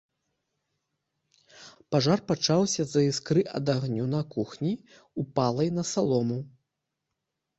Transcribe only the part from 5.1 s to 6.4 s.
упалай на салому.